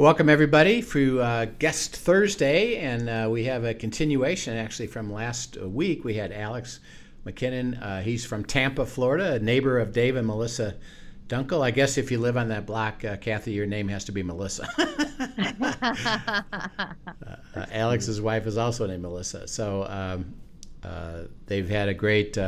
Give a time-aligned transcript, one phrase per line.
[0.00, 2.76] Welcome, everybody, for uh, Guest Thursday.
[2.76, 6.04] And uh, we have a continuation actually from last week.
[6.04, 6.80] We had Alex
[7.26, 7.78] McKinnon.
[7.82, 10.76] Uh, he's from Tampa, Florida, a neighbor of Dave and Melissa
[11.28, 11.62] Dunkel.
[11.62, 14.22] I guess if you live on that block, uh, Kathy, your name has to be
[14.22, 14.66] Melissa.
[17.52, 19.46] Uh, Alex's wife is also named Melissa.
[19.48, 20.34] So um,
[20.84, 22.38] uh, they've had a great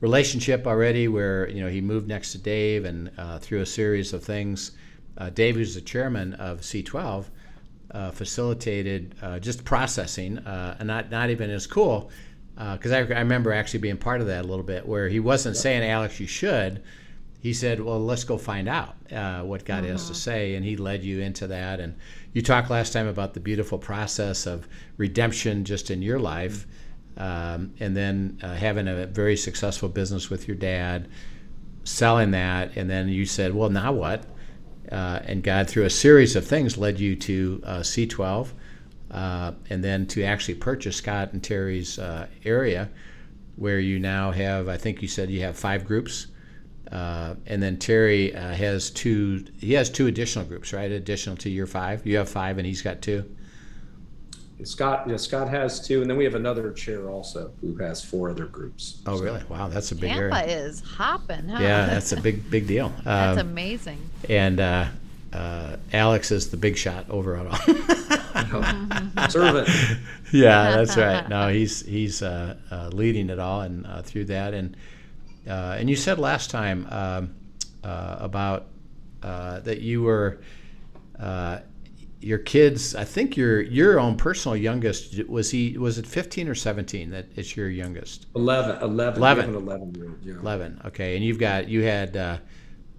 [0.00, 3.10] relationship already where, you know, he moved next to Dave and
[3.40, 4.72] through a series of things
[5.16, 7.26] uh, Dave, who's the chairman of C12,
[7.94, 12.10] uh, facilitated uh, just processing, uh, and not not even as cool,
[12.56, 15.20] because uh, I, I, remember actually being part of that a little bit, where he
[15.20, 16.82] wasn't saying, "Alex, you should."
[17.40, 19.92] He said, "Well, let's go find out uh, what God mm-hmm.
[19.92, 20.18] has to mm-hmm.
[20.18, 21.78] say," and he led you into that.
[21.78, 21.94] And
[22.32, 26.66] you talked last time about the beautiful process of redemption just in your life,
[27.16, 31.06] um, and then having a very successful business with your dad,
[31.84, 34.24] selling that, and then you said, "Well, now what?"
[34.90, 38.48] Uh, and God, through a series of things, led you to uh, C12,
[39.10, 42.90] uh, and then to actually purchase Scott and Terry's uh, area,
[43.56, 46.26] where you now have, I think you said you have five groups,
[46.90, 49.44] uh, and then Terry uh, has two.
[49.58, 50.90] He has two additional groups, right?
[50.90, 52.06] Additional to your five.
[52.06, 53.24] You have five, and he's got two.
[54.62, 58.30] Scott, yeah, Scott has two, and then we have another chair also who has four
[58.30, 59.02] other groups.
[59.04, 59.22] Oh, so.
[59.22, 59.42] really?
[59.48, 60.58] Wow, that's a big Tampa area.
[60.58, 61.48] is hopping.
[61.48, 61.60] Huh?
[61.60, 62.92] Yeah, that's a big, big deal.
[63.04, 63.98] that's um, amazing.
[64.28, 64.86] And uh,
[65.32, 67.56] uh, Alex is the big shot over on all.
[69.28, 69.68] Servant.
[70.32, 71.28] Yeah, that's right.
[71.28, 74.76] No, he's he's uh, uh leading it all and uh, through that, and
[75.48, 77.34] uh, and you said last time um,
[77.82, 78.66] about
[79.22, 80.40] that you were
[82.24, 86.54] your kids i think your your own personal youngest was he was it 15 or
[86.54, 90.34] 17 that it's your youngest 11 11 11 11 yeah.
[90.34, 92.38] 11 okay and you've got you had uh,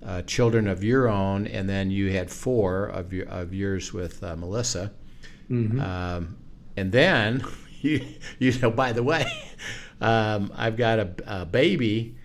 [0.05, 4.23] uh, children of your own and then you had four of your of yours with
[4.23, 4.91] uh, melissa
[5.49, 5.79] mm-hmm.
[5.79, 6.37] um,
[6.77, 7.43] and then
[7.81, 8.05] you
[8.37, 9.25] you know by the way
[10.01, 12.15] um, i've got a, a baby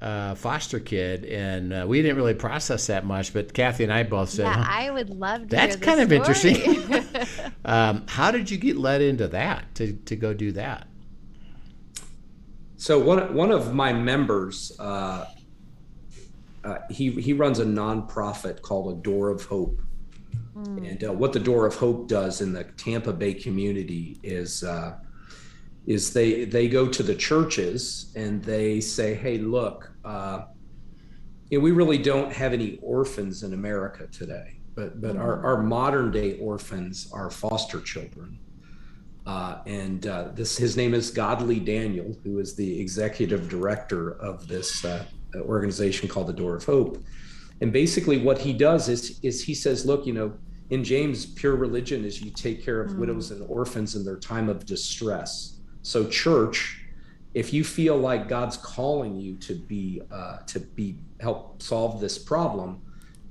[0.00, 3.32] uh, foster kid, and uh, we didn't really process that much.
[3.32, 7.02] But Kathy and I both said, "Yeah, I would love to." That's kind of interesting.
[7.64, 10.86] um, how did you get led into that to to go do that?
[12.76, 15.26] So one one of my members, uh,
[16.64, 19.82] uh he he runs a nonprofit called A Door of Hope,
[20.56, 20.88] mm.
[20.88, 24.94] and uh, what the Door of Hope does in the Tampa Bay community is uh,
[25.88, 30.42] is they they go to the churches and they say, "Hey, look, uh,
[31.48, 35.22] you know, we really don't have any orphans in America today, but but mm-hmm.
[35.22, 38.38] our, our modern day orphans are foster children."
[39.24, 44.46] Uh, and uh, this his name is Godly Daniel, who is the executive director of
[44.46, 45.06] this uh,
[45.40, 47.02] organization called the Door of Hope.
[47.62, 50.34] And basically, what he does is is he says, "Look, you know."
[50.70, 52.98] In James, pure religion is you take care of mm.
[52.98, 55.57] widows and orphans in their time of distress
[55.88, 56.82] so, church,
[57.32, 62.18] if you feel like God's calling you to be uh, to be help solve this
[62.18, 62.82] problem,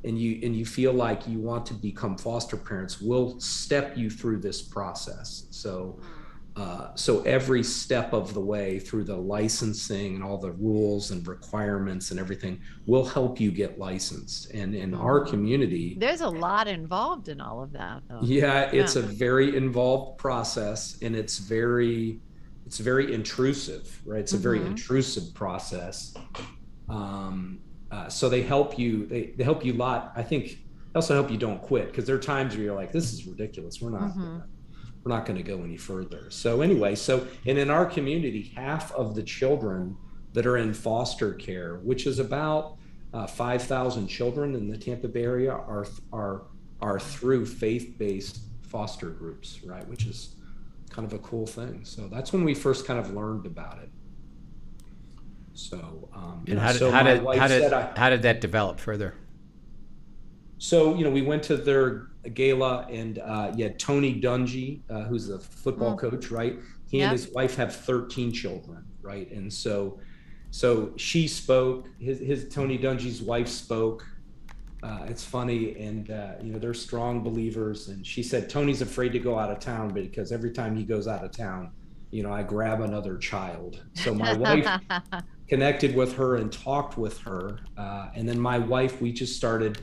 [0.04, 4.10] and you and you feel like you want to become foster parents, we'll step you
[4.10, 5.46] through this process.
[5.52, 6.00] So.
[6.56, 11.28] Uh, so every step of the way through the licensing and all the rules and
[11.28, 16.68] requirements and everything will help you get licensed and in our community there's a lot
[16.68, 18.18] involved in all of that though.
[18.24, 19.04] yeah it's yeah.
[19.04, 22.20] a very involved process and it's very
[22.68, 24.20] it's very intrusive, right?
[24.20, 24.72] It's a very mm-hmm.
[24.72, 26.14] intrusive process.
[26.90, 29.06] Um, uh, so they help you.
[29.06, 30.12] They, they help you a lot.
[30.18, 32.92] I think they also help you don't quit because there are times where you're like,
[32.92, 33.82] this is ridiculous.
[33.82, 34.10] We're not.
[34.10, 34.22] Mm-hmm.
[34.22, 34.48] Gonna,
[35.06, 36.30] we're not going to go any further.
[36.30, 39.96] So anyway, so and in our community, half of the children
[40.34, 42.76] that are in foster care, which is about
[43.14, 46.42] uh, 5,000 children in the Tampa Bay area, are are
[46.82, 49.88] are through faith-based foster groups, right?
[49.88, 50.36] Which is
[50.90, 51.84] kind of a cool thing.
[51.84, 53.90] So that's when we first kind of learned about it.
[55.54, 58.80] So, um, and how did, so how, did, how, did, I, how did that develop
[58.80, 59.16] further?
[60.60, 65.04] So, you know, we went to their gala and uh, you had Tony Dungy, uh,
[65.04, 66.00] who's a football mm.
[66.00, 66.58] coach, right?
[66.90, 69.30] He and his wife have 13 children, right?
[69.32, 70.00] And so,
[70.52, 71.90] so she spoke.
[72.00, 74.06] His, his Tony Dungy's wife spoke.
[74.84, 77.88] Uh, it's funny, and uh, you know they're strong believers.
[77.88, 81.08] And she said Tony's afraid to go out of town because every time he goes
[81.08, 81.72] out of town,
[82.12, 83.84] you know, I grab another child.
[83.94, 84.68] So my wife
[85.48, 89.82] connected with her and talked with her, uh, and then my wife, we just started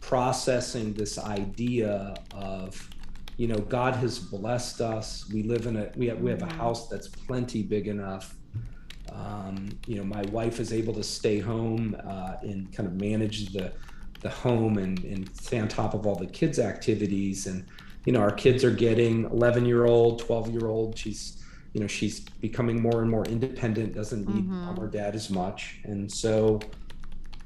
[0.00, 2.90] processing this idea of
[3.38, 6.52] you know god has blessed us we live in a we have, we have a
[6.54, 8.36] house that's plenty big enough
[9.12, 13.52] um, you know my wife is able to stay home uh, and kind of manage
[13.54, 13.72] the
[14.24, 17.46] the home and, and stay on top of all the kids activities.
[17.46, 17.64] And
[18.06, 21.42] you know our kids are getting 11 year old 12 year old she's
[21.72, 25.80] you know she's becoming more and more independent doesn't need mom or dad as much.
[25.84, 26.60] And so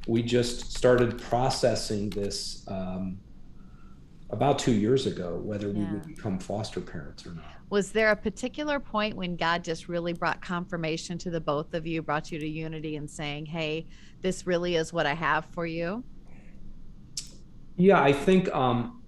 [0.06, 3.18] we just started processing this um,
[4.30, 7.44] about two years ago, whether we would become foster parents or not.
[7.70, 11.86] Was there a particular point when God just really brought confirmation to the both of
[11.86, 13.86] you, brought you to unity and saying, hey,
[14.20, 16.04] this really is what I have for you?
[17.78, 18.54] Yeah, I think.
[18.54, 19.02] Um,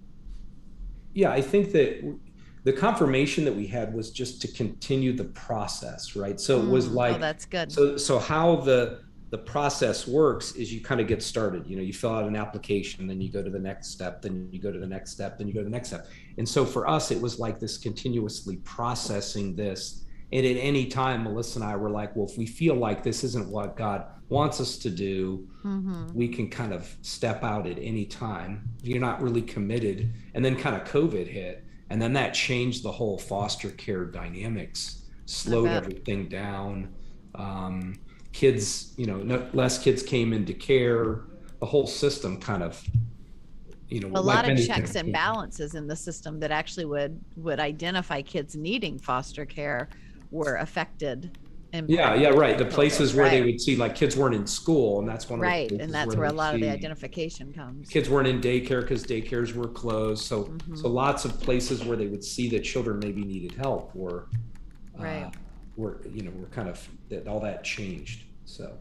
[1.13, 2.17] yeah, I think that
[2.63, 6.39] the confirmation that we had was just to continue the process, right?
[6.39, 7.71] So it was Mm, like oh, that's good.
[7.71, 9.01] So so how the
[9.31, 11.65] the process works is you kind of get started.
[11.65, 14.49] You know, you fill out an application, then you go to the next step, then
[14.51, 16.07] you go to the next step, then you go to the next step.
[16.37, 20.03] And so for us, it was like this continuously processing this.
[20.33, 23.23] And at any time, Melissa and I were like, well, if we feel like this
[23.23, 27.77] isn't what God wants us to do, hmm we can kind of step out at
[27.79, 28.67] any time.
[28.81, 30.11] You're not really committed.
[30.33, 31.63] And then kind of COVID hit.
[31.89, 36.93] And then that changed the whole foster care dynamics, slowed everything down.
[37.35, 37.99] Um,
[38.31, 41.21] kids, you know, no, less kids came into care.
[41.59, 42.81] The whole system kind of,
[43.89, 47.59] you know, A lot of checks and balances in the system that actually would would
[47.59, 49.89] identify kids needing foster care
[50.31, 51.37] were affected.
[51.73, 52.57] Yeah, yeah, right.
[52.57, 53.51] The places COVID, where they right.
[53.51, 55.93] would see like kids weren't in school, and that's one of the Right, places and
[55.93, 57.87] that's where a they lot of the see- identification comes.
[57.89, 60.25] kids weren't in daycare because daycares were closed.
[60.25, 60.77] So Mhm.
[60.77, 64.25] so lots of places where they would see that children maybe needed help were
[64.99, 65.31] uh, Right.
[65.77, 68.23] were you know were kind of that all that changed.
[68.45, 68.73] So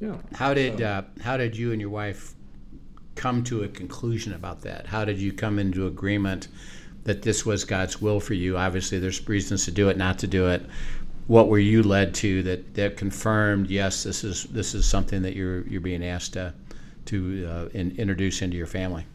[0.00, 0.16] yeah.
[0.32, 2.34] How did So- uh, how did you and your wife
[3.14, 4.86] come to a conclusion about that?
[4.86, 6.48] How did you come into agreement
[7.04, 8.56] that this was God's will for you?
[8.56, 10.64] Obviously, there's reasons to do it, not to do it.
[11.26, 13.70] What were you led to that, that confirmed?
[13.70, 16.52] Yes, this is this is something that you're you're being asked to
[17.06, 19.06] to uh, in, introduce into your family.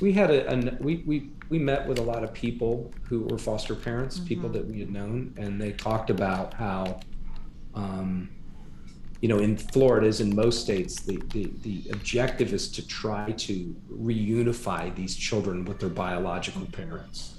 [0.00, 3.38] we had a, a we, we we met with a lot of people who were
[3.38, 4.58] foster parents people Mm-hmm.
[4.58, 7.00] that we had known and they talked about how
[7.74, 8.28] um,
[9.22, 13.30] you know in florida as in most states the, the the objective is to try
[13.32, 17.35] to reunify these children with their biological parents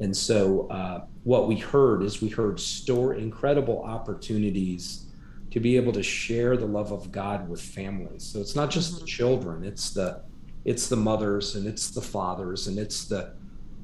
[0.00, 5.06] and so uh, what we heard is we heard store incredible opportunities
[5.50, 8.22] to be able to share the love of god with families.
[8.22, 10.22] So it's not just the children it's the
[10.64, 13.32] it's the mothers and it's the fathers and it's the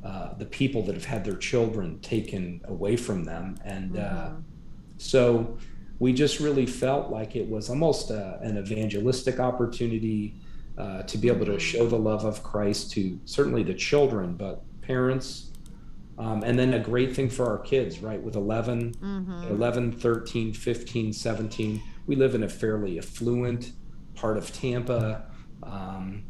[0.05, 3.57] uh, the people that have had their children taken away from them.
[3.65, 4.33] And uh,
[4.99, 5.57] so
[5.99, 10.35] we just really felt like it was almost uh an evangelistic opportunity
[10.77, 14.63] uh, to be able to show the love of christ to certainly the children but
[14.83, 15.53] parents
[16.19, 19.51] um, and then a great thing for our kids right with 11 Mhm.
[19.51, 23.73] 11 13 15 17 we live in a fairly affluent
[24.15, 25.25] part of tampa
[25.63, 26.23] um,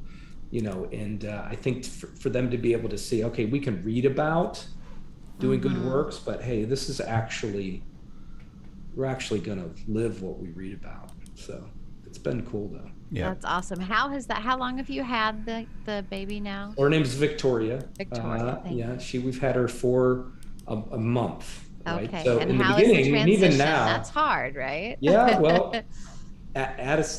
[0.50, 3.44] you know and uh, i think for, for them to be able to see okay
[3.44, 4.64] we can read about
[5.40, 7.82] doing good works but hey this is actually
[8.94, 11.10] we're actually going to live what we read about.
[11.34, 11.64] So
[12.06, 13.28] it's been cool though Yeah.
[13.28, 13.80] That's awesome.
[13.80, 14.38] How has that?
[14.42, 16.74] How long have you had the the baby now?
[16.78, 20.32] her name's victoria Victoria, Uh, thank yeah she we've had her for
[20.66, 22.24] a, a month right Okay.
[22.24, 23.58] so and in the how is beginning the and even transition?
[23.58, 24.96] now That's hard, right?
[25.00, 25.74] Yeah, well,
[26.56, 26.58] A-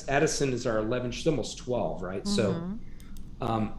[0.09, 1.11] Addison is our 11.
[1.11, 2.25] She's almost 12, right?
[2.27, 2.79] So, Mhm.
[3.41, 3.73] um,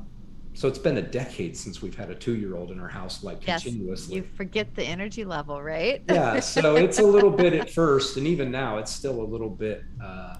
[0.54, 3.64] so it's been a decade since we've had a two-year-old in our house, like yes,
[3.64, 4.16] continuously.
[4.16, 6.02] you forget the energy level, right?
[6.08, 9.50] yeah, so it's a little bit at first, and even now, it's still a little
[9.50, 10.36] bit, uh,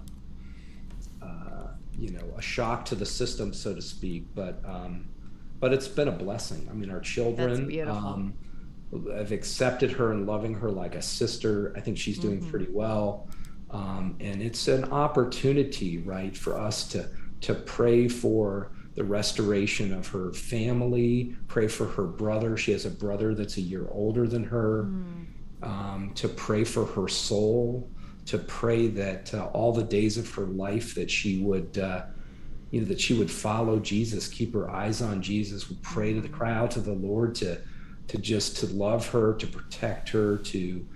[1.99, 4.27] you know, a shock to the system, so to speak.
[4.35, 5.09] But, um,
[5.61, 6.67] but it's been a blessing.
[6.71, 7.71] I mean, our children.
[7.91, 8.35] Um,
[9.13, 11.73] have accepted her and loving her like a sister.
[11.77, 12.51] I think she's doing Mhm.
[12.51, 13.29] pretty well.
[13.71, 17.09] Um, and it's an opportunity, right, for us to
[17.43, 22.57] to pray for the restoration of her family, pray for her brother.
[22.57, 24.85] She has a brother that's a year older than her.
[24.85, 25.27] Mm.
[25.63, 27.91] Um, to pray for her soul,
[28.27, 32.03] to pray that uh, all the days of her life that she would, uh,
[32.71, 35.69] you know, that she would follow Jesus, keep her eyes on Jesus.
[35.69, 37.61] would pray to the cry out to the Lord to
[38.09, 40.87] to just to love her, to protect her, to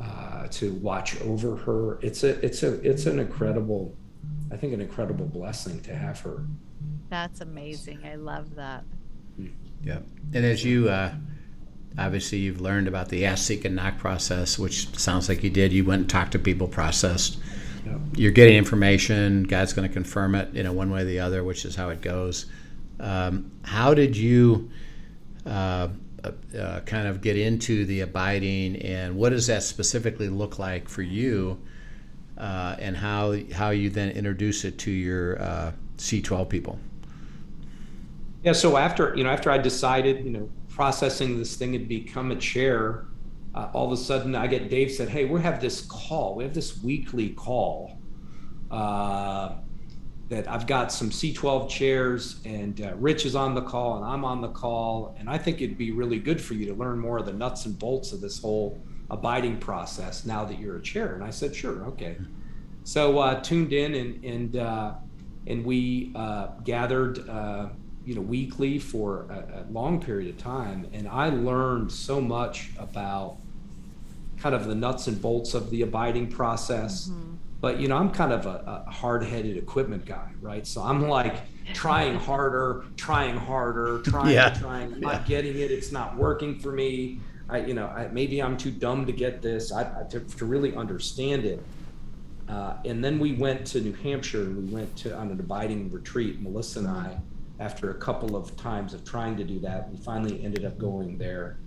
[0.00, 1.98] uh, uh, to watch over her.
[2.02, 3.94] It's a it's a it's an incredible,
[4.50, 6.44] I think an incredible blessing to have her.
[7.08, 8.00] That's amazing.
[8.04, 8.84] I love that.
[9.82, 9.98] Yeah.
[10.34, 11.12] And as you, uh,
[11.98, 15.72] obviously, you've learned about the ask, seek, and knock process, which sounds like you did.
[15.72, 17.38] You went and talked to people, processed.
[17.86, 18.00] Yep.
[18.16, 19.44] You're getting information.
[19.44, 21.88] God's going to confirm it, you know, one way or the other, which is how
[21.88, 22.46] it goes.
[23.00, 24.70] Um, how did you
[25.44, 25.88] uh,
[26.24, 31.02] uh, kind of get into the abiding, and what does that specifically look like for
[31.02, 31.60] you,
[32.38, 36.78] uh, and how how you then introduce it to your uh, C12 people?
[38.44, 38.52] Yeah.
[38.52, 42.36] So after you know after I decided you know processing this thing had become a
[42.36, 43.06] chair,
[43.54, 46.34] uh, all of a sudden I get Dave said, "Hey, we have this call.
[46.34, 47.98] We have this weekly call."
[48.70, 49.56] Uh,
[50.32, 54.24] that I've got some C12 chairs and uh, Rich is on the call and I'm
[54.24, 55.14] on the call.
[55.18, 57.66] And I think it'd be really good for you to learn more of the nuts
[57.66, 61.16] and bolts of this whole abiding process now that you're a chair.
[61.16, 62.16] And I said, sure, okay.
[62.84, 64.94] So uh, tuned in and and uh,
[65.46, 67.28] and we uh, gathered,
[68.04, 70.88] you know, weekly for a, a long period of time.
[70.92, 73.38] And I learned so much about
[74.38, 77.08] kind of the nuts and bolts of the abiding process.
[77.08, 77.34] Mm-hmm.
[77.60, 80.66] But you know, I'm kind of a, a hard-headed equipment guy, right?
[80.66, 81.36] So I'm like
[81.74, 84.50] trying harder, trying harder, trying, Yeah.
[84.50, 85.70] trying, not getting it.
[85.70, 87.20] It's not working for me.
[87.48, 89.70] I, you know, I, maybe I'm too dumb to get this.
[89.70, 91.62] I, I to, to really understand it.
[92.48, 95.90] Uh, and then we went to New Hampshire and we went to on an abiding
[95.92, 96.40] retreat.
[96.40, 97.18] Melissa and I,
[97.62, 101.16] after a couple of times of trying to do that, we finally ended up going
[101.16, 101.58] there.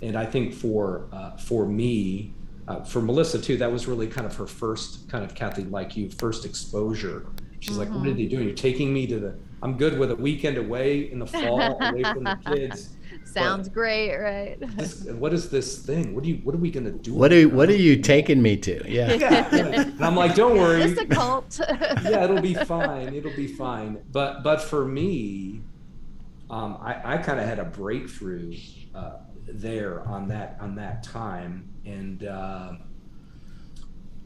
[0.00, 2.32] And I think for uh, for me,
[2.68, 5.96] uh, for Melissa too, that was really kind of her first kind of Kathy, like
[5.96, 7.26] you, first exposure.
[7.60, 8.46] She's like, "What are they doing?
[8.46, 9.34] You're taking me to the?
[9.62, 12.90] I'm good with a weekend away in the fall, away from the kids.
[13.32, 14.56] Sounds great, right?
[14.76, 16.14] This, what is this thing?
[16.14, 16.36] What do you?
[16.44, 17.14] What are we gonna do?
[17.14, 18.82] What are what are you taking me to?
[18.90, 19.12] Yeah.
[19.14, 19.76] Yeah, yeah.
[19.76, 20.82] And I'm like, don't worry.
[20.82, 21.60] Just a cult.
[21.68, 23.14] yeah, it'll be fine.
[23.14, 24.02] It'll be fine.
[24.10, 25.62] But but for me,
[26.50, 28.56] um, I, I kind of had a breakthrough
[28.94, 32.72] uh, there on that on that time, and uh,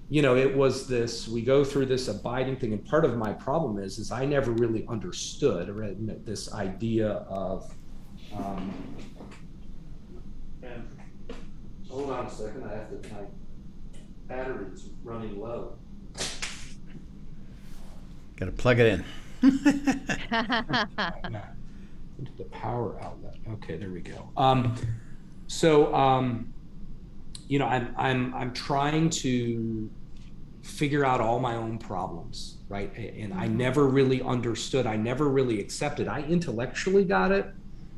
[0.08, 1.28] you know, it was this.
[1.28, 4.52] We go through this abiding thing, and part of my problem is is I never
[4.52, 5.68] really understood
[6.24, 7.72] this idea of.
[8.34, 8.72] Um,
[10.62, 10.88] and
[11.88, 12.64] hold on a second.
[12.64, 13.08] I have to.
[13.14, 13.22] My
[14.26, 15.76] battery's running low.
[18.36, 19.04] Got to plug it in.
[22.18, 23.36] into the power outlet.
[23.52, 24.30] Okay, there we go.
[24.36, 24.74] Um,
[25.46, 26.52] so, um,
[27.48, 29.88] you know, I'm I'm I'm trying to
[30.62, 32.92] figure out all my own problems, right?
[32.96, 34.86] And I never really understood.
[34.86, 36.08] I never really accepted.
[36.08, 37.46] I intellectually got it,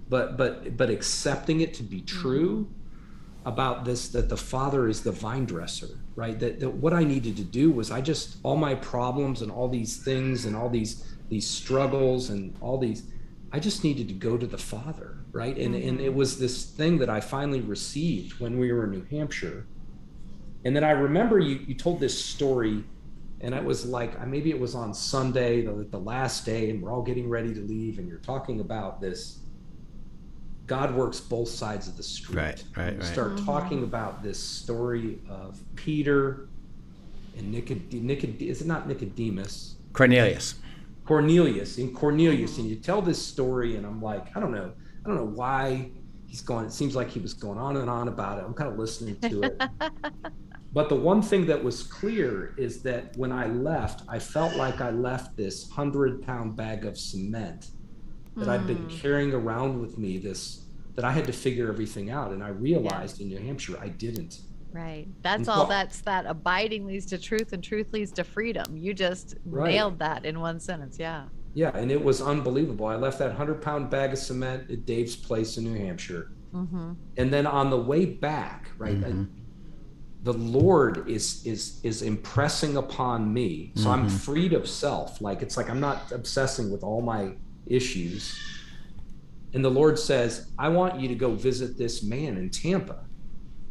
[0.09, 2.21] but but but accepting it to be mm-hmm.
[2.21, 2.69] true
[3.47, 6.39] about this that the father is the vine dresser right?
[6.41, 9.69] That, that what i needed to do was i just all my problems and all
[9.69, 13.05] these things and all these these struggles and all these
[13.53, 15.57] i just needed to go to the father right?
[15.57, 16.07] And and mm-hmm.
[16.07, 19.67] it was this thing that i finally received when we were in new hampshire.
[20.65, 22.85] And then i remember you you told this story
[23.41, 26.93] and it was like maybe it was on sunday the, the last day and we're
[26.93, 29.39] all getting ready to leave and you're talking about this
[30.69, 32.37] God works both sides of the street.
[32.37, 33.03] Right, right, right.
[33.03, 33.47] Start mm-hmm.
[33.47, 36.49] talking about this story of Peter
[37.37, 39.77] and Nicod- Nicod- is it not Nicodemus?
[39.95, 40.57] Cornelius.
[41.07, 42.61] Cornelius and Cornelius, mm-hmm.
[42.61, 44.71] and you tell this story, and I'm like, I don't know,
[45.05, 45.91] I don't know why
[46.27, 46.67] he's going.
[46.67, 48.45] It seems like he was going on and on about it.
[48.45, 49.63] I'm kind of listening to it.
[50.75, 54.83] but the one thing that was clear is that when I left, I felt like
[54.83, 57.69] I left this hundred pound bag of cement
[58.39, 58.97] that I've been hmm.
[58.97, 60.19] carrying around with me.
[60.19, 60.65] This
[60.95, 64.41] that I had to figure everything out, and I realized in New Hampshire I didn't.
[64.73, 65.07] right.
[65.23, 68.77] That's And all so- that's that abiding leads to truth and truth leads to freedom.
[68.77, 69.73] You just Right.
[69.73, 70.99] nailed that in one sentence.
[70.99, 71.25] Yeah.
[71.55, 72.87] Yeah, and it was unbelievable.
[72.87, 76.33] I left that hundred pound bag of cement at Dave's place in New Hampshire.
[76.55, 76.93] Mm-hmm.
[77.19, 79.25] and then on the way back right I- mm-hmm.
[80.23, 84.17] the lord is is is impressing upon me so i'm mm-hmm.
[84.17, 87.35] freed of self like it's like i'm not obsessing with all my
[87.69, 88.39] issues
[89.55, 93.05] and the lord says i want you to go visit this man in tampa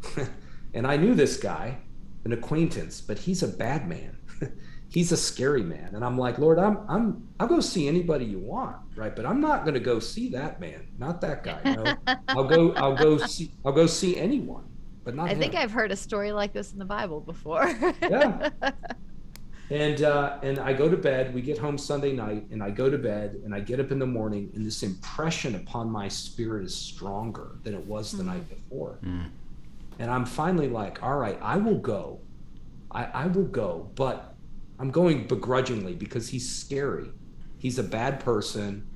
[0.74, 1.78] and i knew this guy
[2.24, 4.16] an acquaintance but he's a bad man
[4.90, 8.38] he's a scary man and i'm like lord i'm i'm i'll go see anybody you
[8.38, 12.16] want right but i'm not going to go see that man not that guy no
[12.28, 14.64] i'll go i'll go see i'll go see anyone
[15.08, 15.54] but not I think.
[15.54, 17.66] I've heard a story like this in the Bible before.
[18.02, 18.50] Yeah.
[19.70, 22.88] and uh and i go to bed we get home sunday night and i go
[22.88, 26.64] to bed and i get up in the morning and this impression upon my spirit
[26.64, 28.98] is stronger than it was the night before
[30.00, 32.20] And I'm finally like, all right, I will go.
[32.92, 34.36] I, I will go, but
[34.78, 37.10] I'm going begrudgingly because he's scary.
[37.58, 38.86] He's a bad person.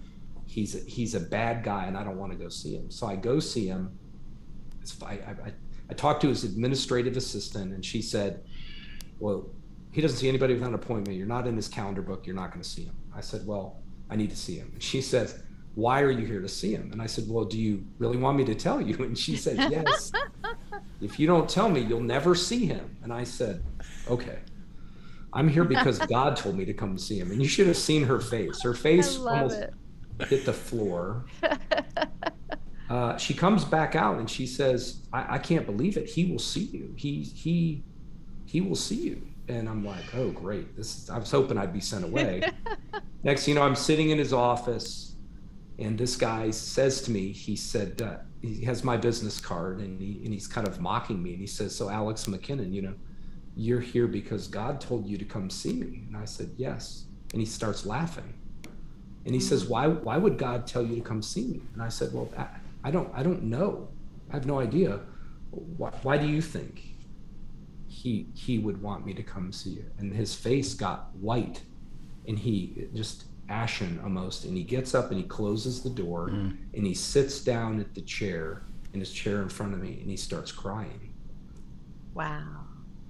[0.47, 2.89] He's a, he's a bad guy, and I don't want to go see him.
[2.91, 3.99] So I go see him.
[5.05, 5.53] I, I,
[5.91, 8.45] I talked to his administrative assistant, and she said,
[9.19, 9.51] "Well,
[9.93, 11.17] he doesn't see anybody without an appointment.
[11.17, 12.27] You're not in his calendar book.
[12.27, 14.83] You're not going to see him." I said, "Well, I need to see him." And
[14.83, 15.43] she says,
[15.75, 18.37] "Why are you here to see him?" And I said, "Well, do you really want
[18.37, 20.11] me to tell you?" And she said, "Yes."
[21.01, 22.97] if you don't tell me, you'll never see him.
[23.03, 23.63] And I said,
[24.09, 24.39] "Okay."
[25.35, 27.31] I'm here because God told me to come see him.
[27.31, 28.63] And you should have seen her face.
[28.63, 29.75] Her face almost it.
[30.29, 31.25] hit the floor.
[32.91, 36.11] Uh, she comes back out and she says, I, I, can't believe it.
[36.11, 36.93] He will see you.
[36.95, 37.83] He he
[38.45, 39.27] he will see you.
[39.49, 40.77] And I'm like, oh great.
[40.77, 42.43] This is, I was hoping I'd be sent away.
[43.23, 45.15] Next, you know, I'm sitting in his office,
[45.79, 50.01] and this guy says to me, he said, uh, he has my business card, and
[50.01, 52.95] he and he's kind of mocking me, and he says, so Alex McKinnon, you know
[53.55, 56.05] you're here because God told you to come see me.
[56.09, 57.05] And I said, Yes.
[57.33, 58.35] And he starts laughing.
[59.25, 59.49] And he mm-hmm.
[59.49, 61.61] says, Why why would God tell you to come see me?
[61.75, 62.47] And I said, Well, I,
[62.85, 63.89] I don't I don't know.
[64.31, 65.01] I have no idea.
[65.51, 66.83] Why, why do you think
[68.03, 69.85] he he would want me to come see you?
[69.99, 71.63] And his face got white
[72.27, 74.45] and he just ashen almost.
[74.45, 76.57] And he gets up and he closes the door mm.
[76.75, 80.11] and he sits down at the chair in his chair in front of me and
[80.11, 81.13] he starts crying.
[82.15, 82.63] Wow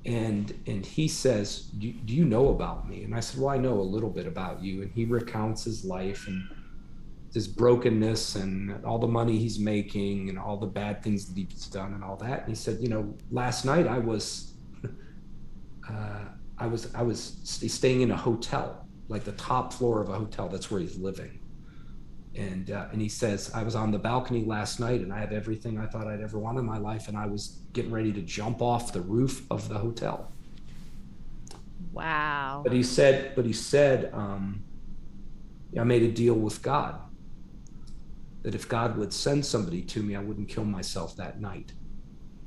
[0.04, 3.56] and and he says do, do you know about me and i said well i
[3.56, 6.42] know a little bit about you and he recounts his life and
[7.32, 11.66] his brokenness and all the money he's making and all the bad things that he's
[11.66, 14.51] done and all that and he said you know last night i was
[15.92, 16.24] uh,
[16.58, 20.48] i was i was staying in a hotel like the top floor of a hotel
[20.48, 21.42] that's where he's living
[22.34, 25.32] and uh, and he says I was on the balcony last night and I have
[25.32, 28.22] everything I thought I'd ever want in my life and I was getting ready to
[28.22, 30.32] jump off the roof of the hotel.
[31.92, 32.62] Wow.
[32.64, 34.64] But he said, but he said, um,
[35.78, 36.98] I made a deal with God
[38.42, 41.72] that if God would send somebody to me, I wouldn't kill myself that night.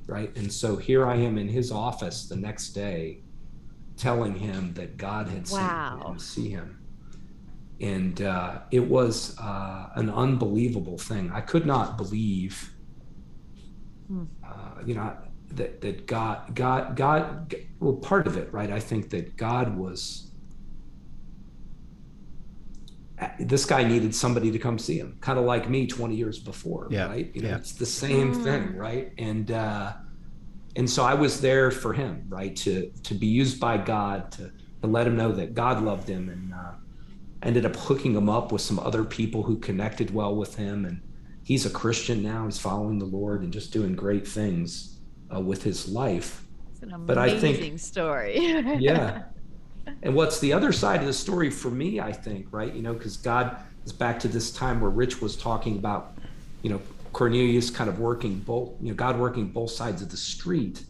[0.08, 0.36] Right.
[0.36, 3.22] And so here I am in his office the next day
[3.98, 5.98] telling him that God had wow.
[5.98, 6.86] sent me to see him
[7.82, 11.32] and uh, it was uh, an unbelievable thing.
[11.34, 12.72] I could not believe,
[14.08, 14.24] hmm.
[14.46, 15.16] uh, you know,
[15.52, 17.56] that that God, God, God.
[17.80, 18.72] Well, part of it, right?
[18.72, 20.32] I think that God was.
[23.20, 26.38] Uh, this guy needed somebody to come see him, kind of like me 20 years
[26.38, 27.08] before, yeah.
[27.08, 27.32] right?
[27.34, 27.56] You know, yeah.
[27.56, 28.44] it's the same mm.
[28.44, 29.14] thing, right?
[29.18, 29.94] And uh,
[30.76, 32.56] and so I was there for him, right?
[32.58, 36.30] To to be used by God to to let him know that God loved him
[36.30, 36.74] and uh,
[37.44, 40.86] ended up hooking him up with some other people who connected well with him.
[40.86, 41.02] And
[41.44, 42.46] he's a christian now.
[42.46, 44.98] He's following the lord and just doing great things
[45.34, 46.46] uh, with his life.
[46.72, 48.38] It's an amazing but i think story.
[48.80, 49.24] Yeah.
[50.02, 52.94] And what's the other side of the story for me i think right you know
[52.94, 56.18] because god is back to this time where rich was talking about
[56.64, 56.82] you know
[57.18, 60.84] cornelius kind of working both you know god working both sides of the street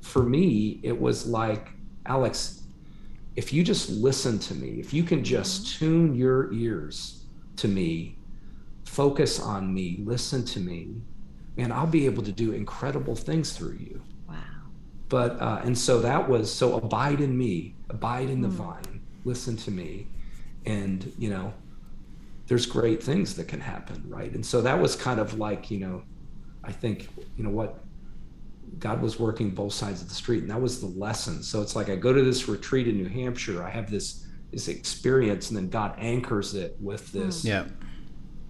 [0.00, 1.64] for me it was like
[2.06, 2.64] alex
[3.36, 5.84] if you just listen to me, if you can just mm-hmm.
[5.84, 7.24] tune your ears
[7.56, 8.16] to me,
[8.84, 11.00] focus on me, listen to me,
[11.56, 14.02] and I'll be able to do incredible things through you.
[14.28, 14.36] Wow.
[15.08, 18.52] But, uh, and so that was, so abide in me, abide in the mm.
[18.52, 20.06] vine, listen to me.
[20.66, 21.52] And, you know,
[22.46, 24.04] there's great things that can happen.
[24.06, 24.32] Right.
[24.32, 26.02] And so that was kind of like, you know,
[26.62, 27.84] I think, you know, what
[28.78, 31.42] God was working both sides of the street, and that was the lesson.
[31.42, 34.68] So it's like I go to this retreat in New Hampshire, I have this this
[34.68, 37.20] experience, and then God anchors it with hmm.
[37.20, 37.66] this yeah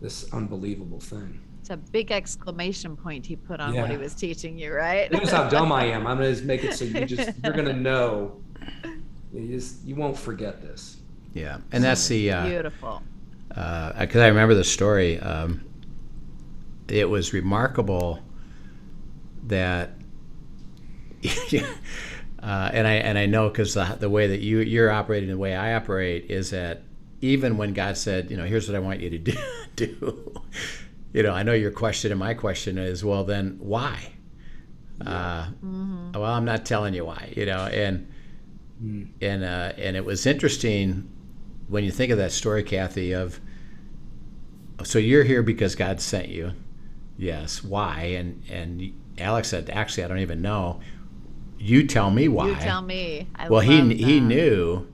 [0.01, 1.41] this unbelievable thing.
[1.61, 3.83] It's a big exclamation point he put on yeah.
[3.83, 5.11] what he was teaching you, right?
[5.11, 6.07] Notice how dumb I am.
[6.07, 8.41] I'm gonna just make it so you just you're gonna know.
[9.33, 10.99] You just you won't forget this.
[11.33, 13.03] Yeah, and that's the uh, beautiful.
[13.55, 15.21] Because uh, I remember the story.
[15.21, 15.61] Um,
[16.89, 18.21] it was remarkable
[19.45, 19.93] that
[22.43, 25.39] uh, and I and I know because the, the way that you you're operating, the
[25.39, 26.83] way I operate, is that
[27.21, 29.33] even when God said, you know, here's what I want you to do,
[29.77, 30.33] do
[31.13, 34.13] you know, I know your question and my question is, well, then why?
[35.03, 35.11] Yeah.
[35.11, 36.13] Uh, mm-hmm.
[36.13, 38.13] Well, I'm not telling you why, you know, and
[38.83, 39.09] mm.
[39.21, 41.11] and uh, and it was interesting
[41.69, 43.41] when you think of that story, Kathy, of
[44.83, 46.53] so you're here because God sent you,
[47.17, 47.63] yes.
[47.63, 48.03] Why?
[48.19, 50.81] And and Alex said, actually, I don't even know
[51.65, 52.49] you tell me why.
[52.49, 53.27] You tell me.
[53.35, 53.97] I well, he that.
[53.97, 54.87] he knew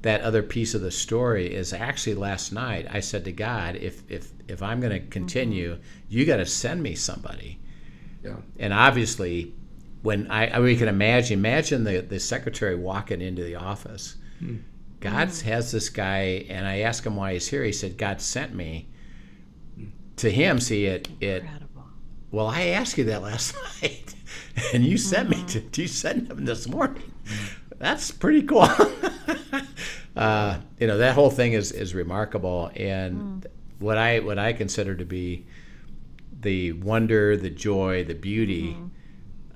[0.00, 4.02] that other piece of the story is actually last night I said to God, if
[4.08, 5.82] if if I'm going to continue, mm-hmm.
[6.08, 7.60] you got to send me somebody.
[8.24, 8.36] Yeah.
[8.58, 9.54] And obviously,
[10.00, 14.16] when I, I we can imagine imagine the, the secretary walking into the office.
[15.00, 15.42] God mm.
[15.42, 17.64] has this guy, and I asked him why he's here.
[17.64, 18.88] He said, "God sent me."
[20.16, 21.42] To him, see it it.
[21.42, 21.84] Incredible.
[22.30, 24.14] Well, I asked you that last night,
[24.74, 25.80] and you sent me to mm-hmm.
[25.80, 27.12] you sent him this morning.
[27.78, 28.68] That's pretty cool.
[30.16, 33.46] uh, you know that whole thing is is remarkable, and mm.
[33.78, 35.46] what I what I consider to be
[36.42, 38.88] the wonder, the joy, the beauty mm-hmm.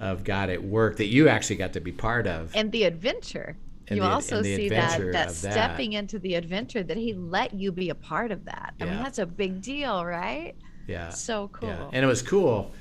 [0.02, 2.54] of God at work that you actually got to be part of.
[2.54, 3.57] And the adventure.
[3.88, 5.85] You the- also see that that that.
[5.85, 8.75] stepping into the adventure that he let you be a part of that.
[8.81, 10.55] I mean, that's a big deal, right?
[10.87, 11.68] yeah, So cool.
[11.68, 12.73] Yeah, and it was cool.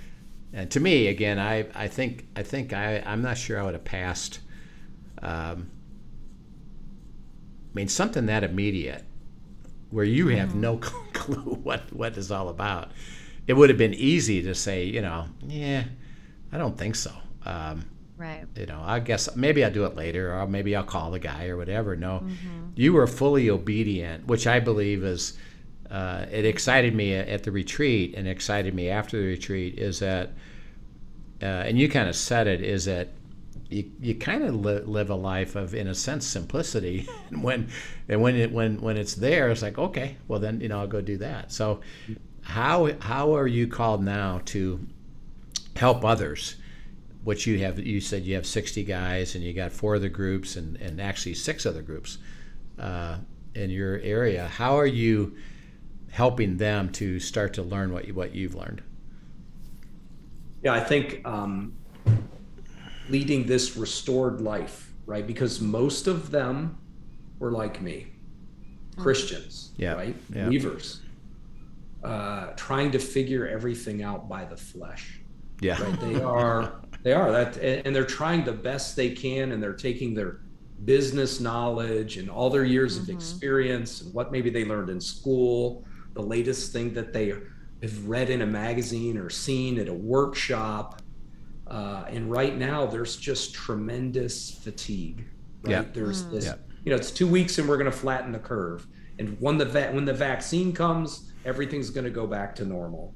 [0.53, 3.73] And to me, again, I, I think I think I I'm not sure I would
[3.73, 4.39] have passed.
[5.21, 5.69] Um,
[7.69, 9.03] I mean, something that immediate,
[9.89, 10.61] where you have Mm-hmm.
[10.61, 10.77] no
[11.13, 12.91] clue what what is all about.
[13.47, 15.85] It would have been easy to say, you know, yeah,
[16.51, 17.11] I don't think so.
[17.45, 17.85] Um,
[18.23, 18.45] right.
[18.55, 21.47] you know, I guess maybe I'll do it later, or maybe I'll call the guy
[21.47, 21.95] or whatever.
[21.95, 22.25] No,
[22.75, 25.37] you were fully obedient, which I believe is.
[25.91, 30.29] Uh, it excited me at the retreat, and excited me after the retreat is that,
[31.39, 33.09] uh, and you kind of said it, is that
[33.69, 37.07] you, you kind of li- live a life of, in a sense, simplicity.
[37.29, 37.69] And when
[38.07, 40.87] and when it when when it's there, it's like okay, well then you know I'll
[40.87, 41.51] go do that.
[41.51, 41.81] So,
[42.41, 44.79] how how are you called now to
[45.75, 46.55] help others?
[47.23, 50.55] Which you have, you said you have 60 guys, and you got four other groups,
[50.57, 52.17] and and actually six other groups
[52.77, 53.17] uh,
[53.55, 54.47] in your area.
[54.47, 55.35] How are you
[56.11, 58.81] helping them to start to learn what you, what you've learned?
[60.61, 61.73] Yeah, I think um,
[63.09, 65.25] leading this restored life, right?
[65.25, 66.77] Because most of them
[67.39, 68.07] were like me,
[68.97, 70.15] Christians, Yeah, right?
[70.33, 70.45] yeah.
[70.45, 71.01] Believers,
[72.03, 75.19] uh, trying to figure everything out by the flesh.
[75.63, 75.99] Yeah, Right?
[76.01, 79.73] They are, they are that, and and they're trying the best they can, and they're
[79.73, 80.41] taking their
[80.85, 85.85] business knowledge and all their years of experience and what maybe they learned in school,
[86.13, 87.29] the latest thing that they
[87.81, 91.01] have read in a magazine or seen at a workshop.
[91.67, 95.25] Uh, and right now, there's just tremendous fatigue.
[95.63, 95.71] Right?
[95.71, 95.83] Yeah.
[95.93, 96.55] There's this, Yeah.
[96.83, 98.85] you know, it's two weeks and we're going to flatten the curve.
[99.19, 103.13] And when the va- when the vaccine comes, everything's going to go back to normal.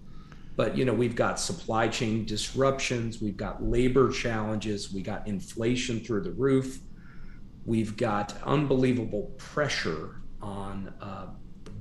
[0.57, 5.99] But you know, we've got supply chain disruptions, we've got labor challenges, we got inflation
[5.99, 6.79] through the roof,
[7.65, 11.27] we've got unbelievable pressure on uh,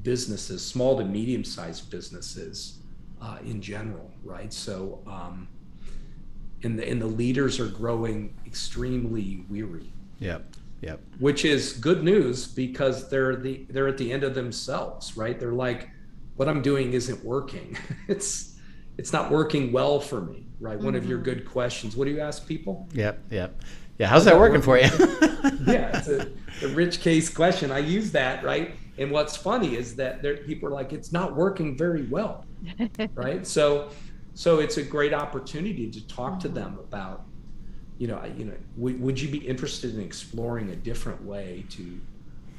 [0.02, 2.80] businesses, small to medium-sized businesses
[3.22, 4.52] uh, in general, right?
[4.52, 5.48] So, um,
[6.62, 9.90] and the and the leaders are growing extremely weary.
[10.18, 15.16] Yep, yep, which is good news because they're the they're at the end of themselves
[15.16, 15.40] right?
[15.40, 15.88] They're like
[16.34, 17.74] what i'm doing isn't working.
[18.08, 18.55] It's
[18.98, 20.78] it's not working well for me right?
[20.78, 21.24] One of your mm-hmm.
[21.24, 21.96] good questions.
[21.96, 22.88] What do you ask people?
[22.92, 23.60] Yep, yep.
[23.98, 24.84] Yeah, how's that working for you?
[25.66, 26.28] yeah it's a,
[26.62, 27.72] a rich case question.
[27.72, 28.74] I use that right?
[28.98, 32.44] And what's funny is that there people are like it's not working very well
[33.14, 33.46] right?
[33.46, 33.90] So
[34.34, 36.80] so it's a great opportunity to talk to them mm-hmm.
[36.80, 37.24] about
[37.96, 41.98] you know you know would, would you be interested in exploring a different way to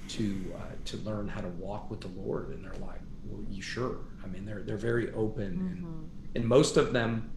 [0.10, 3.62] to uh, to learn how to walk with the lord and they're like well you
[3.62, 3.97] sure.
[4.23, 6.04] I mean they're they're very open and, mm-hmm.
[6.38, 7.30] And most of them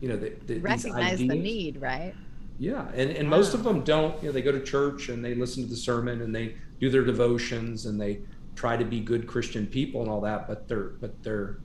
[0.00, 2.14] you know the, the, these Recognize the need, right?
[2.58, 4.20] yeah, and, and most of them don't.
[4.22, 6.90] You know, they go to church and they listen to the sermon and they do
[6.90, 8.20] their devotions and they
[8.56, 11.58] try to be good Christian people and all that, but they're but they're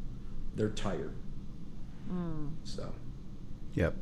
[0.56, 1.15] they're tired.
[2.63, 2.91] So,
[3.73, 3.95] yep.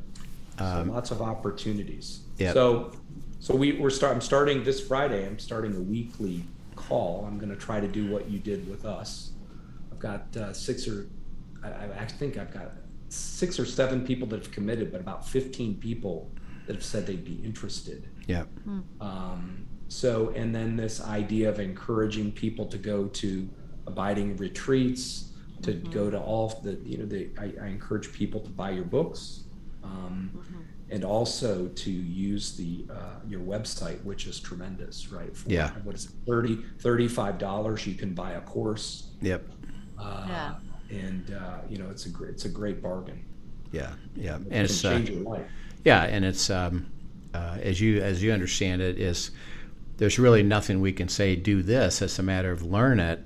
[0.58, 2.20] so lots of opportunities.
[2.38, 2.54] Yep.
[2.54, 2.92] So
[3.40, 4.14] so we we're start.
[4.14, 5.26] I'm starting this Friday.
[5.26, 6.44] I'm starting a weekly
[6.74, 7.24] call.
[7.26, 9.32] I'm going to try to do what you did with us.
[9.90, 11.08] I've got uh, six or
[11.66, 12.72] I, I I think I've got
[13.08, 16.30] six or seven people that have committed, but about 15 people
[16.66, 18.08] that have said they'd be interested.
[18.26, 18.48] Yep.
[19.00, 23.48] Um, so, and then this idea of encouraging people to go to
[23.86, 28.50] abiding retreats, to go to all the, you know, the, I, I encourage people to
[28.50, 29.44] buy your books,
[29.84, 30.30] um,
[30.90, 35.34] and also to use the uh, your website, which is tremendous, right?
[35.36, 35.70] For, Yeah.
[35.84, 36.10] What is it?
[36.26, 37.86] 30 35 dollars.
[37.86, 39.48] You can buy a course, Yep.
[39.98, 40.54] uh, Yeah.
[40.90, 43.24] And uh, you know, it's a great, it's a great bargain.
[43.72, 43.92] Yeah.
[44.14, 44.36] Yeah.
[44.36, 45.46] And it's uh, change your life.
[45.84, 46.90] yeah, and it's um,
[47.34, 49.30] uh, as you as you understand it is
[49.98, 52.02] there's really nothing we can say do this.
[52.02, 53.20] It's a matter of learn it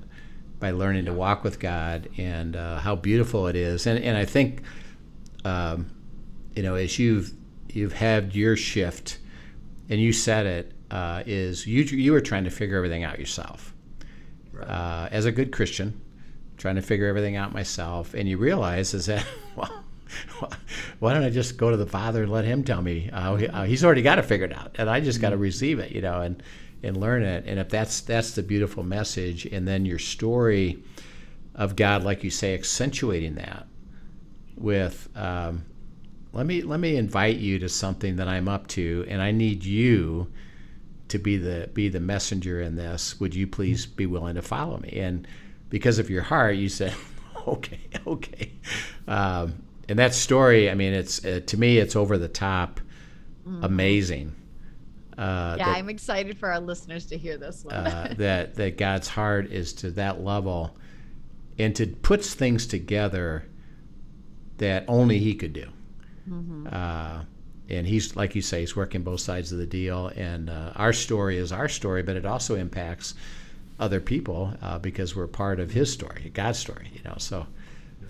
[0.59, 3.87] by learning to walk with God and uh, how beautiful it is.
[3.87, 4.63] And and I think
[5.45, 5.91] um,
[6.55, 7.33] you know as you've
[7.69, 9.19] you've had your shift
[9.89, 13.75] and you said it uh, is you you were trying to figure everything out yourself
[14.63, 16.01] uh, as a good Christian,
[16.61, 19.83] trying to figure everything out myself, and you realize is that well,
[20.99, 23.11] why don't I just go to the Father and let Him tell me?
[23.13, 25.91] Uh, uh, he's already got it figured out, and I just got to receive it,
[25.91, 26.43] you know, and
[26.83, 27.45] and learn it.
[27.47, 30.83] And if that's that's the beautiful message, and then your story
[31.55, 33.67] of God, like you say, accentuating that
[34.57, 35.09] with.
[35.17, 35.65] Um,
[36.33, 39.65] let me let me invite you to something that I'm up to, and I need
[39.65, 40.31] you
[41.09, 43.19] to be the be the messenger in this.
[43.19, 44.91] Would you please be willing to follow me?
[45.01, 45.27] And
[45.71, 46.95] because of your heart, you said,
[47.47, 48.53] okay, okay.
[49.09, 49.55] Um,
[49.89, 52.81] and that story, I mean, it's uh, to me, it's over the top,
[53.47, 53.65] mm-hmm.
[53.65, 54.37] amazing.
[55.17, 57.75] Uh, yeah, that, I'm excited for our listeners to hear this one.
[57.75, 60.77] uh, that that God's heart is to that level,
[61.59, 63.47] and to puts things together
[64.59, 65.69] that only He could do.
[66.29, 66.69] Mm-hmm.
[66.71, 67.25] Uh,
[67.71, 70.09] and he's like you say, he's working both sides of the deal.
[70.09, 73.15] And uh, our story is our story, but it also impacts
[73.81, 76.91] other people uh, because we're part of his story, God's story.
[76.95, 77.47] You know, so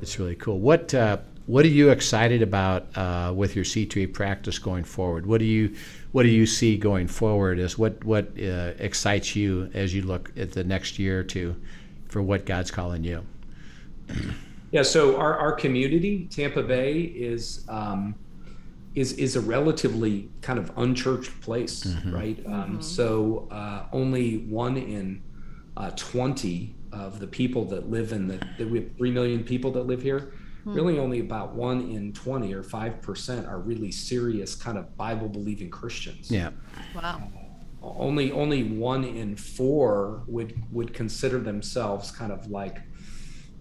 [0.02, 0.58] it's really cool.
[0.58, 5.26] What uh, what are you excited about uh, with your C12 practice going forward?
[5.26, 5.74] What do you
[6.12, 7.58] what do you see going forward?
[7.58, 11.56] As what what uh, excites you as you look at the next year or two
[12.08, 13.24] for what God's calling you?
[14.72, 18.14] Yeah, so our, our community, Tampa Bay, is um,
[18.94, 22.14] is is a relatively kind of unchurched place, mm-hmm.
[22.14, 22.38] right?
[22.46, 22.80] Um, mm-hmm.
[22.80, 25.22] So uh, only one in
[25.80, 29.70] uh, twenty of the people that live in the, the we have three million people
[29.72, 30.20] that live here.
[30.60, 30.74] Mm-hmm.
[30.74, 35.28] Really, only about one in twenty or five percent are really serious kind of Bible
[35.28, 36.30] believing Christians.
[36.30, 36.50] Yeah.
[36.94, 37.22] Wow.
[37.82, 42.76] only only one in four would would consider themselves kind of like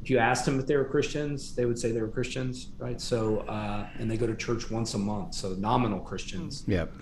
[0.01, 2.99] if you asked them if they were Christians, they would say they were Christians, right?
[3.01, 6.63] So, uh, and they go to church once a month, so nominal Christians.
[6.63, 6.71] Hmm.
[6.71, 6.93] Yep.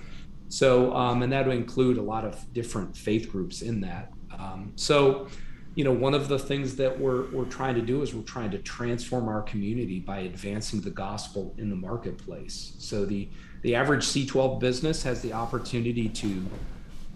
[0.49, 4.13] So, um, and that would include a lot of different faith groups in that.
[4.39, 5.27] Um, so,
[5.75, 8.51] you know, one of the things that we're we're trying to do is we're trying
[8.51, 12.73] to transform our community by advancing the gospel in the marketplace.
[12.79, 13.29] So the
[13.61, 16.45] the average C12 business has the opportunity to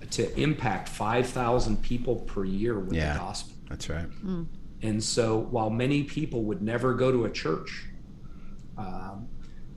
[0.09, 3.55] to impact 5,000 people per year with yeah, the gospel.
[3.69, 4.09] That's right.
[4.25, 4.47] Mm.
[4.81, 7.85] And so, while many people would never go to a church,
[8.77, 9.27] um,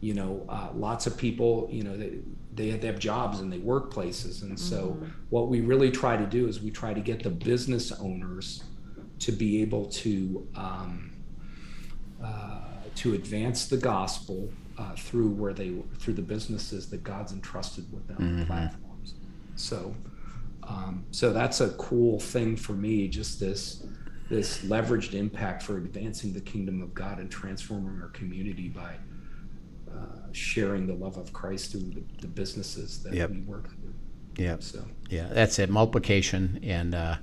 [0.04, 2.18] you know, uh, lots of people, you know, they,
[2.54, 4.42] they, they have jobs and they work places.
[4.42, 5.06] And so, mm-hmm.
[5.30, 8.64] what we really try to do is we try to get the business owners
[9.20, 11.10] to be able to um,
[12.22, 12.60] uh,
[12.96, 18.06] to advance the gospel uh, through where they through the businesses that God's entrusted with
[18.06, 18.44] them, mm-hmm.
[18.44, 19.14] platforms.
[19.56, 19.96] So,
[20.64, 23.08] um, so that's a cool thing for me.
[23.08, 23.86] Just this
[24.28, 28.96] this leveraged impact for advancing the kingdom of God and transforming our community by
[29.94, 33.30] uh, sharing the love of Christ through the, the businesses that yep.
[33.30, 33.94] we work through.
[34.36, 34.56] Yeah.
[34.60, 35.70] So yeah, that's it.
[35.70, 37.16] Multiplication and uh,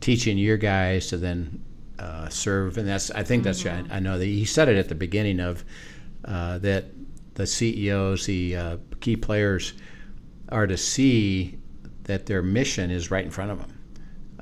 [0.00, 1.64] teaching your guys to then
[1.98, 3.92] uh, serve, and that's I think that's mm-hmm.
[3.92, 5.64] I, I, know that he said it at the beginning of
[6.24, 6.86] uh, that
[7.34, 9.74] the CEOs, the uh, key players,
[10.48, 11.58] are to see
[12.04, 13.72] that their mission is right in front of them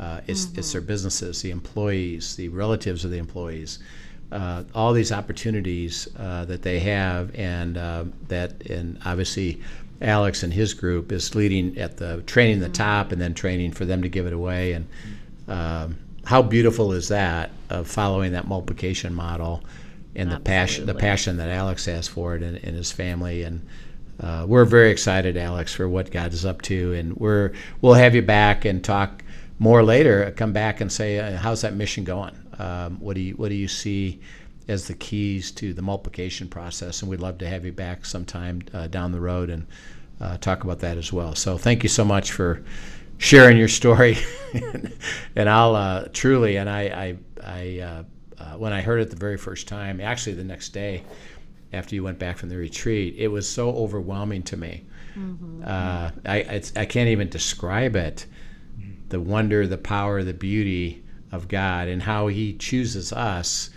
[0.01, 0.59] uh, it's, mm-hmm.
[0.59, 3.81] it's their businesses, the employees, the relatives of the employees,
[4.33, 9.61] uh, all these opportunities uh, that they have, and uh, that, and obviously,
[10.01, 12.73] Alex and his group is leading at the training the mm-hmm.
[12.75, 14.73] top, and then training for them to give it away.
[14.73, 14.89] And
[15.49, 19.63] um, how beautiful is that of following that multiplication model,
[20.15, 23.67] and the passion, the passion that Alex has for it, and, and his family, and
[24.21, 28.15] uh, we're very excited, Alex, for what God is up to, and we're we'll have
[28.15, 29.25] you back and talk
[29.59, 32.35] more later come back and say, uh, how's that mission going?
[32.61, 34.21] Um, what do you what do you see
[34.69, 37.01] as the keys to the multiplication process?
[37.01, 39.67] And we'd love to have you back sometime uh, down the road and
[40.21, 41.35] uh, talk about that as well.
[41.35, 42.63] So thank you so much for
[43.17, 44.19] sharing your story.
[45.37, 48.03] and I'll uh, truly, and I, I, I uh,
[48.39, 51.03] uh, when I heard it the very first time, actually the next day
[51.73, 54.85] after you went back from the retreat, it was so overwhelming to me.
[55.17, 55.63] Mm-hmm.
[55.65, 58.27] I, I can't even describe it
[59.09, 63.71] the wonder, the power, the beauty of God and how He chooses us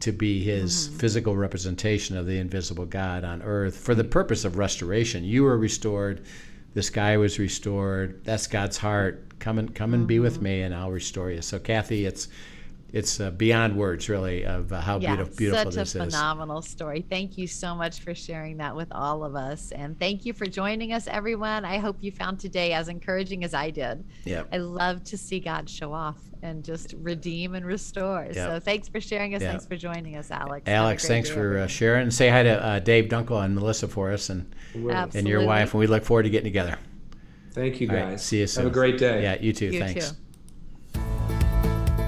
[0.00, 0.98] to be His mm-hmm.
[0.98, 5.24] physical representation of the invisible God on earth for the purpose of restoration.
[5.24, 6.24] You were restored.
[6.74, 8.24] This guy was restored.
[8.24, 9.38] That's God's heart.
[9.38, 10.08] Come and come and mm-hmm.
[10.08, 10.44] be with mm-hmm.
[10.44, 11.42] me, and I'll restore you.
[11.42, 12.28] So, Kathy, it's
[12.92, 15.90] it's uh, beyond words, really, of uh, how yeah, beautiful, beautiful this is.
[15.92, 17.04] Such a phenomenal story.
[17.08, 20.46] Thank you so much for sharing that with all of us, and thank you for
[20.46, 21.64] joining us, everyone.
[21.64, 24.04] I hope you found today as encouraging as I did.
[24.24, 28.24] Yeah, I love to see God show off and just redeem and restore.
[28.26, 28.34] Yep.
[28.34, 29.42] So thanks for sharing us.
[29.42, 29.50] Yep.
[29.50, 30.68] Thanks for joining us, Alex.
[30.68, 32.10] Alex, thanks for uh, sharing.
[32.10, 35.18] Say hi to uh, Dave Dunkel and Melissa for us, and Absolutely.
[35.18, 36.78] and your wife, and we look forward to getting together.
[37.52, 38.04] Thank you, guys.
[38.04, 38.64] Right, see you soon.
[38.64, 39.22] Have a great day.
[39.22, 39.66] Yeah, you too.
[39.66, 40.10] You thanks.
[40.12, 40.16] Too.